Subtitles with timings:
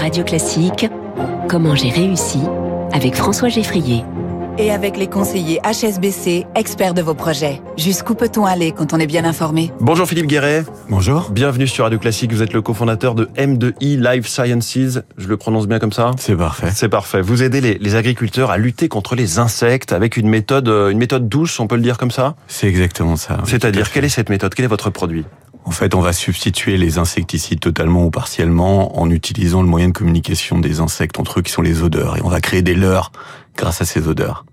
[0.00, 0.88] Radio Classique,
[1.46, 2.38] Comment j'ai réussi
[2.92, 4.02] avec François Geffrier.
[4.56, 7.60] Et avec les conseillers HSBC, experts de vos projets.
[7.76, 9.70] Jusqu'où peut-on aller quand on est bien informé?
[9.78, 10.64] Bonjour Philippe Guéret.
[10.88, 11.30] Bonjour.
[11.30, 12.32] Bienvenue sur Radio Classique.
[12.32, 15.00] Vous êtes le cofondateur de M2I Life Sciences.
[15.18, 16.12] Je le prononce bien comme ça?
[16.18, 16.70] C'est parfait.
[16.74, 17.20] C'est parfait.
[17.20, 20.98] Vous aidez les, les, agriculteurs à lutter contre les insectes avec une méthode, euh, une
[20.98, 22.36] méthode douce, on peut le dire comme ça?
[22.48, 23.38] C'est exactement ça.
[23.44, 24.54] C'est-à-dire, quelle est cette méthode?
[24.54, 25.26] Quel est votre produit?
[25.64, 29.92] En fait, on va substituer les insecticides totalement ou partiellement en utilisant le moyen de
[29.92, 32.16] communication des insectes entre eux qui sont les odeurs.
[32.16, 33.12] Et on va créer des leurres
[33.56, 34.44] grâce à ces odeurs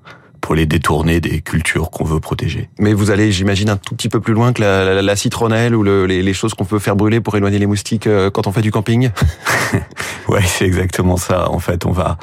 [0.42, 2.70] pour les détourner des cultures qu'on veut protéger.
[2.80, 5.76] Mais vous allez, j'imagine, un tout petit peu plus loin que la, la, la citronnelle
[5.76, 8.48] ou le, les, les, choses qu'on peut faire brûler pour éloigner les moustiques euh, quand
[8.48, 9.10] on fait du camping.
[10.30, 11.50] ouais, c'est exactement ça.
[11.52, 12.18] En fait, on va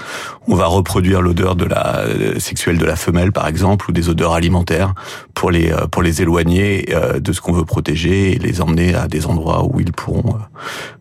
[0.46, 4.08] on va reproduire l'odeur de la euh, sexuelle de la femelle, par exemple, ou des
[4.08, 4.94] odeurs alimentaires
[5.34, 6.88] pour les euh, pour les éloigner
[7.18, 10.38] de ce qu'on veut protéger et les emmener à des endroits où ils pourront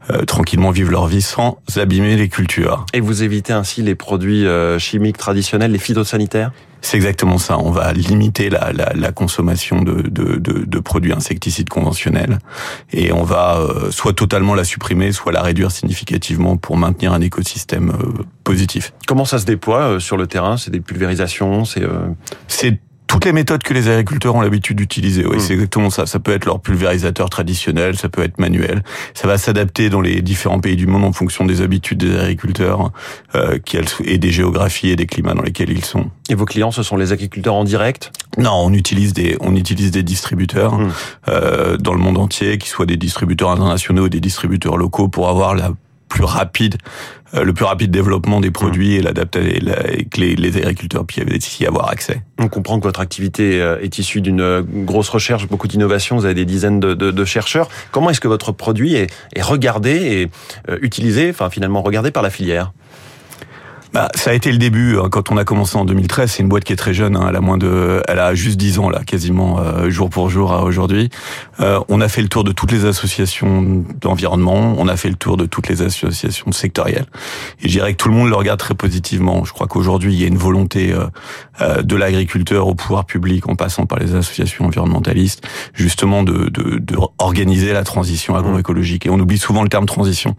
[0.09, 2.85] euh, tranquillement vivre leur vie sans abîmer les cultures.
[2.93, 4.45] Et vous évitez ainsi les produits
[4.79, 6.51] chimiques traditionnels, les phytosanitaires?
[6.83, 7.57] C'est exactement ça.
[7.57, 12.39] On va limiter la, la, la consommation de, de, de, de, produits insecticides conventionnels
[12.91, 17.21] et on va euh, soit totalement la supprimer, soit la réduire significativement pour maintenir un
[17.21, 18.91] écosystème euh, positif.
[19.07, 20.57] Comment ça se déploie euh, sur le terrain?
[20.57, 21.83] C'est des pulvérisations C'est
[22.49, 22.79] c'est
[23.13, 25.23] toutes les méthodes que les agriculteurs ont l'habitude d'utiliser.
[25.23, 25.39] Oui, mmh.
[25.39, 26.07] c'est exactement ça.
[26.07, 28.81] Ça peut être leur pulvérisateur traditionnel, ça peut être manuel.
[29.13, 32.91] Ça va s'adapter dans les différents pays du monde en fonction des habitudes des agriculteurs
[33.35, 33.59] euh,
[34.03, 36.09] et des géographies et des climats dans lesquels ils sont.
[36.27, 38.11] Et vos clients, ce sont les agriculteurs en direct?
[38.39, 40.91] Non, on utilise des on utilise des distributeurs mmh.
[41.29, 45.29] euh, dans le monde entier, qui soient des distributeurs internationaux ou des distributeurs locaux, pour
[45.29, 45.69] avoir la
[46.13, 46.77] plus rapide,
[47.33, 51.65] euh, le plus rapide développement des produits et l'adapter et que les, agriculteurs puissent y
[51.65, 52.21] avoir accès.
[52.37, 56.15] On comprend que votre activité euh, est issue d'une euh, grosse recherche, beaucoup d'innovation.
[56.15, 57.67] Vous avez des dizaines de, chercheurs.
[57.91, 62.29] Comment est-ce que votre produit est, est regardé et utilisé, enfin finalement regardé par la
[62.29, 62.73] filière?
[63.93, 66.31] Bah, ça a été le début hein, quand on a commencé en 2013.
[66.31, 67.15] C'est une boîte qui est très jeune.
[67.15, 70.29] Hein, elle a moins de, elle a juste 10 ans là, quasiment euh, jour pour
[70.29, 71.09] jour à aujourd'hui.
[71.59, 74.73] Euh, on a fait le tour de toutes les associations d'environnement.
[74.79, 77.05] On a fait le tour de toutes les associations sectorielles.
[77.61, 79.45] Et je dirais que tout le monde le regarde très positivement.
[79.45, 81.05] Je crois qu'aujourd'hui il y a une volonté euh,
[81.61, 86.79] euh de l'agriculteur au pouvoir public, en passant par les associations environnementalistes, justement de, de,
[86.79, 89.05] de organiser la transition agroécologique.
[89.05, 90.35] Et on oublie souvent le terme transition.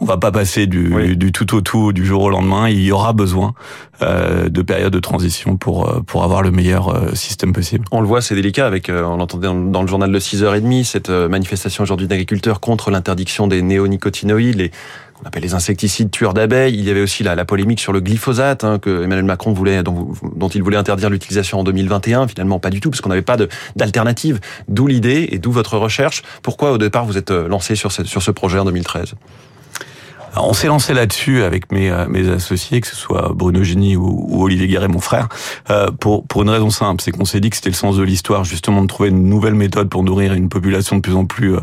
[0.00, 1.16] On va pas passer du, oui.
[1.16, 2.68] du tout au tout du jour au lendemain.
[2.68, 3.54] Il aura besoin
[4.02, 7.84] euh, de périodes de transition pour euh, pour avoir le meilleur euh, système possible.
[7.90, 11.82] On le voit, c'est délicat avec, on l'entendait dans, le journal de 6h30, cette manifestation
[11.82, 14.70] aujourd'hui d'agriculteurs contre l'interdiction des néonicotinoïdes, les
[15.14, 16.74] qu'on appelle les insecticides tueurs d'abeilles.
[16.74, 19.84] Il y avait aussi la, la polémique sur le glyphosate hein, que Emmanuel Macron voulait,
[19.84, 22.26] dont, dont il voulait interdire l'utilisation en 2021.
[22.26, 23.36] Finalement, pas du tout, parce qu'on n'avait pas
[23.76, 24.40] d'alternative.
[24.66, 26.22] D'où l'idée et d'où votre recherche.
[26.42, 29.14] Pourquoi au départ vous êtes lancé sur ce, sur ce projet en 2013
[30.36, 34.26] on s'est lancé là-dessus avec mes, euh, mes associés, que ce soit Bruno Genie ou,
[34.28, 35.28] ou Olivier Guéret, mon frère,
[35.70, 38.02] euh, pour, pour une raison simple, c'est qu'on s'est dit que c'était le sens de
[38.02, 41.54] l'histoire, justement, de trouver une nouvelle méthode pour nourrir une population de plus en plus
[41.54, 41.60] euh,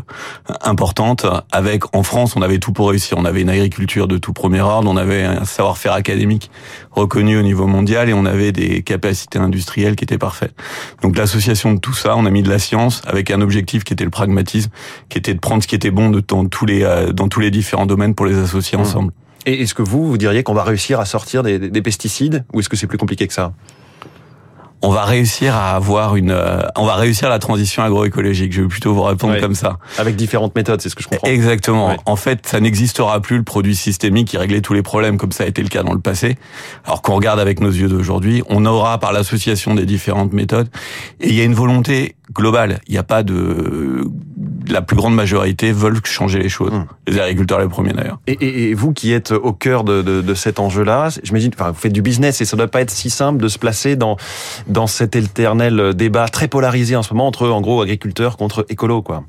[0.62, 1.26] importante.
[1.50, 3.18] Avec, en France, on avait tout pour réussir.
[3.18, 6.50] On avait une agriculture de tout premier ordre, on avait un savoir-faire académique
[6.92, 10.54] reconnu au niveau mondial et on avait des capacités industrielles qui étaient parfaites.
[11.02, 13.92] Donc l'association de tout ça, on a mis de la science avec un objectif qui
[13.92, 14.70] était le pragmatisme,
[15.08, 17.40] qui était de prendre ce qui était bon de, dans tous les euh, dans tous
[17.40, 18.82] les différents domaines pour les associer mmh.
[18.82, 19.12] ensemble.
[19.44, 22.60] Et est-ce que vous, vous diriez qu'on va réussir à sortir des, des pesticides ou
[22.60, 23.52] est-ce que c'est plus compliqué que ça?
[24.84, 28.52] On va réussir à avoir une, euh, on va réussir la transition agroécologique.
[28.52, 29.40] Je vais plutôt vous répondre ouais.
[29.40, 29.78] comme ça.
[29.96, 31.28] Avec différentes méthodes, c'est ce que je comprends.
[31.28, 31.90] Exactement.
[31.90, 31.96] Ouais.
[32.04, 35.44] En fait, ça n'existera plus le produit systémique qui réglait tous les problèmes comme ça
[35.44, 36.36] a été le cas dans le passé.
[36.84, 40.68] Alors qu'on regarde avec nos yeux d'aujourd'hui, on aura par l'association des différentes méthodes
[41.20, 42.80] et il y a une volonté globale.
[42.88, 44.04] Il n'y a pas de
[44.68, 46.72] la plus grande majorité veulent changer les choses.
[46.72, 46.86] Mmh.
[47.08, 48.18] Les agriculteurs les premiers d'ailleurs.
[48.26, 51.70] Et, et, et, vous qui êtes au cœur de, de, de cet enjeu-là, j'imagine, enfin,
[51.70, 54.16] vous faites du business et ça doit pas être si simple de se placer dans
[54.66, 59.02] dans cet éternel débat très polarisé en ce moment entre en gros agriculteurs contre écolo,
[59.02, 59.24] quoi.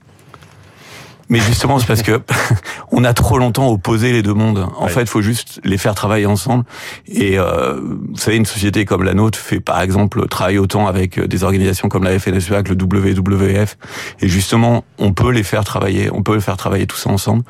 [1.33, 2.21] Mais justement, c'est parce que
[2.91, 4.67] on a trop longtemps opposé les deux mondes.
[4.77, 4.91] En ouais.
[4.91, 6.63] fait, il faut juste les faire travailler ensemble.
[7.07, 11.19] Et euh, vous savez, une société comme la nôtre fait par exemple travailler autant avec
[11.19, 13.77] des organisations comme la FNSEA, que le WWF.
[14.21, 16.11] Et justement, on peut les faire travailler.
[16.13, 17.41] On peut les faire travailler tout ça ensemble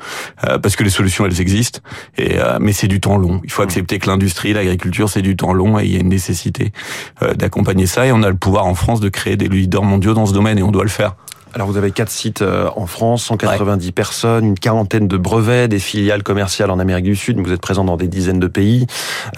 [0.48, 1.80] euh, parce que les solutions elles existent.
[2.16, 3.42] Et euh, mais c'est du temps long.
[3.44, 6.08] Il faut accepter que l'industrie, l'agriculture, c'est du temps long et il y a une
[6.08, 6.72] nécessité
[7.20, 8.06] euh, d'accompagner ça.
[8.06, 10.56] Et on a le pouvoir en France de créer des leaders mondiaux dans ce domaine
[10.56, 11.16] et on doit le faire.
[11.54, 15.78] Alors vous avez quatre sites euh, en France, 190 personnes, une quarantaine de brevets, des
[15.78, 17.38] filiales commerciales en Amérique du Sud.
[17.38, 18.86] Vous êtes présent dans des dizaines de pays.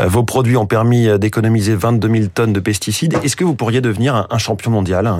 [0.01, 3.19] Euh, vos produits ont permis euh, d'économiser 22 000 tonnes de pesticides.
[3.23, 5.13] Est-ce que vous pourriez devenir un champion mondial,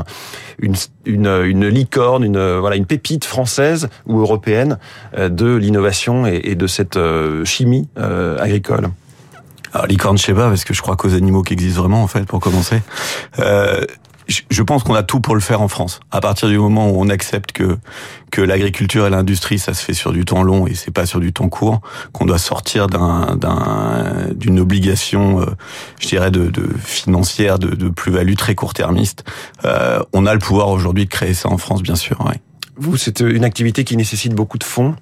[0.59, 4.79] une, une, une licorne, une voilà une pépite française ou européenne
[5.17, 6.99] de l'innovation et, de cette
[7.45, 8.91] chimie agricole?
[9.77, 12.07] Alors, licorne, je sais pas, parce que je crois qu'aux animaux qui existent vraiment, en
[12.07, 12.81] fait, pour commencer.
[13.41, 13.83] Euh,
[14.29, 16.01] je pense qu'on a tout pour le faire en France.
[16.11, 17.79] À partir du moment où on accepte que
[18.31, 21.21] que l'agriculture et l'industrie, ça se fait sur du temps long et c'est pas sur
[21.21, 21.81] du temps court,
[22.13, 23.37] qu'on doit sortir d'un
[24.35, 25.47] d'une obligation, euh,
[26.01, 29.25] je dirais, de, de financière, de, de plus-value très court-termiste.
[29.65, 32.21] Euh, on a le pouvoir aujourd'hui de créer ça en France, bien sûr.
[32.27, 32.41] Ouais.
[32.77, 34.97] Vous, c'est une activité qui nécessite beaucoup de fonds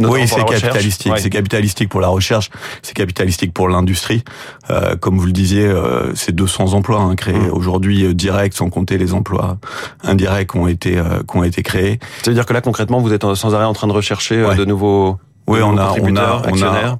[0.00, 1.12] oui, c'est capitalistique.
[1.18, 2.50] C'est capitalistique pour la recherche,
[2.82, 4.22] c'est capitalistique pour l'industrie.
[4.70, 7.52] Euh, comme vous le disiez, euh, c'est 200 emplois hein, créés mmh.
[7.52, 9.58] aujourd'hui euh, directs, sans compter les emplois
[10.02, 11.98] indirects qui ont été euh, qui ont été créés.
[12.22, 14.54] Ça veut dire que là, concrètement, vous êtes sans arrêt en train de rechercher euh,
[14.54, 16.98] de nouveaux oui, on a, on a, on a,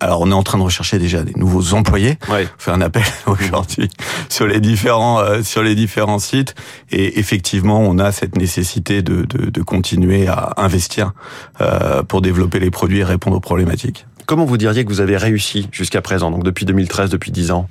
[0.00, 2.18] alors on est en train de rechercher déjà des nouveaux employés.
[2.28, 2.48] Ouais.
[2.58, 3.88] On fait un appel aujourd'hui
[4.28, 6.54] sur les différents euh, sur les différents sites
[6.90, 11.12] et effectivement on a cette nécessité de, de, de continuer à investir
[11.60, 14.06] euh, pour développer les produits et répondre aux problématiques.
[14.26, 17.68] Comment vous diriez que vous avez réussi jusqu'à présent, donc depuis 2013, depuis 10 ans?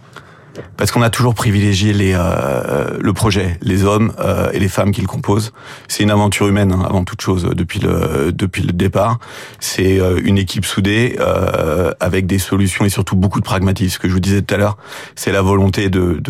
[0.78, 4.92] Parce qu'on a toujours privilégié les, euh, le projet, les hommes euh, et les femmes
[4.92, 5.52] qui le composent.
[5.88, 9.20] C'est une aventure humaine hein, avant toute chose depuis le depuis le départ.
[9.60, 13.94] C'est euh, une équipe soudée euh, avec des solutions et surtout beaucoup de pragmatisme.
[13.94, 14.78] Ce que je vous disais tout à l'heure,
[15.16, 16.22] c'est la volonté de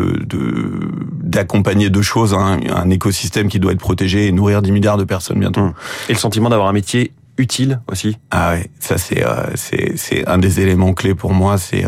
[1.21, 4.97] d'accompagner de, deux choses hein, un écosystème qui doit être protégé et nourrir 10 milliards
[4.97, 5.61] de personnes bientôt.
[5.61, 5.73] Mmh.
[6.09, 8.17] Et le sentiment d'avoir un métier utile aussi.
[8.31, 9.23] Ah ouais, ça c'est
[9.55, 11.85] c'est c'est un des éléments clés pour moi, c'est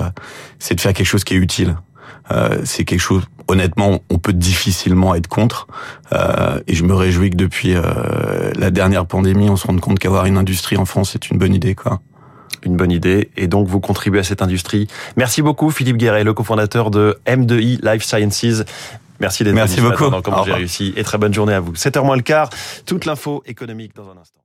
[0.59, 1.75] c'est de faire quelque chose qui est utile.
[2.31, 5.67] Euh, c'est quelque chose, honnêtement, on peut difficilement être contre.
[6.13, 7.81] Euh, et je me réjouis que depuis euh,
[8.55, 11.53] la dernière pandémie, on se rende compte qu'avoir une industrie en France, c'est une bonne
[11.53, 12.01] idée, quoi
[12.63, 14.87] une bonne idée et donc vous contribuez à cette industrie.
[15.17, 18.63] Merci beaucoup Philippe Guéret, le cofondateur de M2I Life Sciences.
[19.19, 20.09] Merci d'être venu beaucoup.
[20.09, 21.73] Dans Comment j'ai réussi et très bonne journée à vous.
[21.73, 22.51] 7h moins le quart,
[22.85, 24.40] toute l'info économique dans un instant.